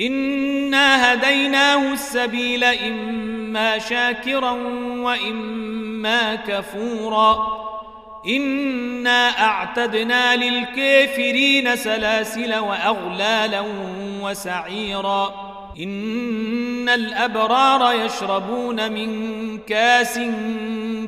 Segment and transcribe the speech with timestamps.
[0.00, 4.50] إنا هديناه السبيل إما شاكرا
[5.00, 7.60] وإما كفورا
[8.26, 13.64] إنا أعتدنا للكافرين سلاسل وأغلالا
[14.22, 20.20] وسعيرا إن الأبرار يشربون من كاس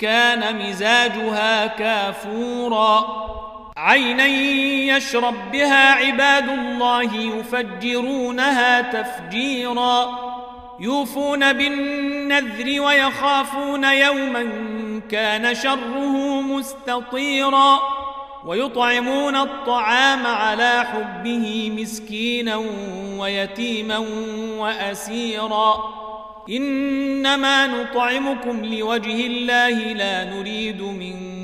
[0.00, 3.04] كان مزاجها كافورا
[3.76, 4.26] عينا
[4.96, 10.18] يشرب بها عباد الله يفجرونها تفجيرا
[10.80, 14.50] يوفون بالنذر ويخافون يوما
[15.10, 17.80] كان شره مستطيرا
[18.46, 22.56] ويطعمون الطعام على حبه مسكينا
[23.18, 23.98] ويتيما
[24.58, 25.94] واسيرا.
[26.50, 31.43] إنما نطعمكم لوجه الله لا نريد منكم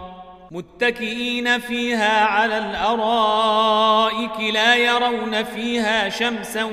[0.51, 6.63] متكئين فيها على الأرائك لا يرون فيها شمسا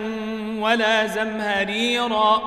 [0.59, 2.43] ولا زمهريرا.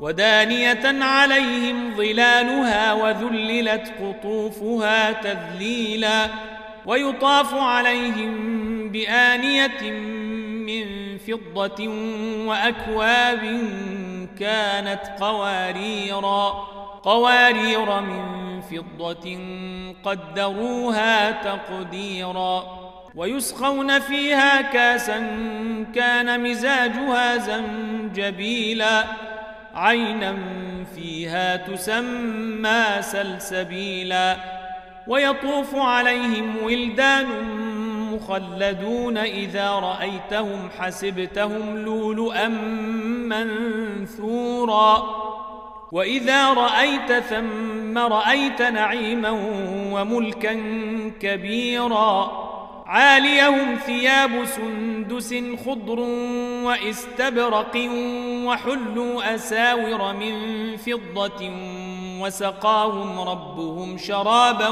[0.00, 6.28] ودانية عليهم ظلالها وذللت قطوفها تذليلا.
[6.86, 8.34] ويطاف عليهم
[8.88, 9.90] بآنية
[10.66, 11.88] من فضة
[12.46, 13.60] وأكواب
[14.40, 16.50] كانت قواريرا.
[17.02, 19.38] قوارير من فضة
[20.04, 22.84] قدروها تقديرا.
[23.14, 25.18] ويسقون فيها كاسا
[25.94, 29.04] كان مزاجها زنجبيلا.
[29.74, 30.36] عينا
[30.94, 34.36] فيها تسمى سلسبيلا.
[35.06, 37.26] ويطوف عليهم ولدان
[38.12, 42.48] مخلدون إذا رأيتهم حسبتهم لولؤا
[43.28, 45.02] منثورا.
[45.92, 49.30] وإذا رأيت ثم رأيت نعيما
[49.92, 50.60] وملكا
[51.20, 52.44] كبيرا
[52.86, 55.34] عاليهم ثياب سندس
[55.66, 56.00] خضر
[56.64, 57.88] وإستبرق
[58.46, 60.36] وحلوا أساور من
[60.76, 61.50] فضة
[62.20, 64.68] وسقاهم ربهم شرابا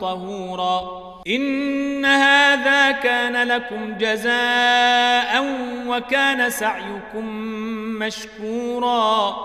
[0.00, 5.44] طهورا إن هذا كان لكم جزاء
[5.86, 7.26] وكان سعيكم
[7.98, 9.36] مشكورا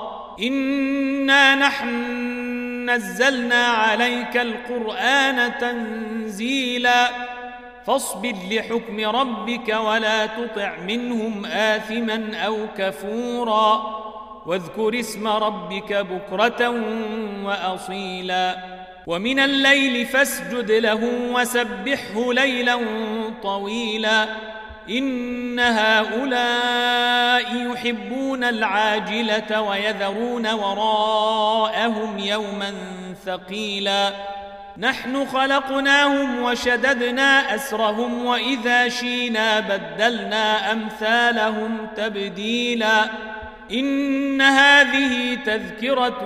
[0.41, 7.09] إنا نحن نزلنا عليك القرآن تنزيلا
[7.85, 13.99] فاصبر لحكم ربك ولا تطع منهم آثما أو كفورا
[14.45, 16.69] واذكر اسم ربك بكرة
[17.43, 18.57] وأصيلا
[19.07, 22.79] ومن الليل فاسجد له وسبحه ليلا
[23.43, 24.25] طويلا
[24.89, 32.73] إن هؤلاء يحبون العاجلة ويذرون وراءهم يوما
[33.25, 34.11] ثقيلا.
[34.77, 43.05] نحن خلقناهم وشددنا أسرهم وإذا شينا بدلنا أمثالهم تبديلا.
[43.71, 46.19] إن هذه تذكرة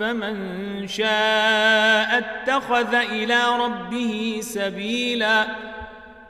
[0.00, 5.46] فمن شاء اتخذ إلى ربه سبيلا.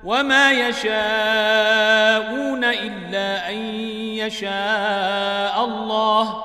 [0.05, 0.95] وما يشاءون
[2.65, 3.57] إلا أن
[4.17, 6.45] يشاء الله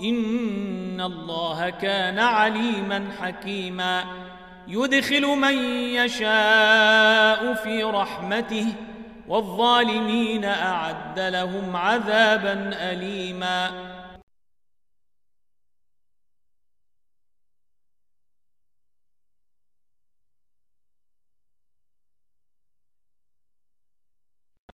[0.00, 4.04] إن الله كان عليما حكيما
[4.68, 8.66] يدخل من يشاء في رحمته
[9.28, 13.70] والظالمين أعد لهم عذابا أليما